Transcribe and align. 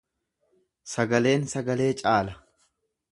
Sagaleen 0.93 1.45
sagalee 1.51 1.91
caala. 2.01 2.33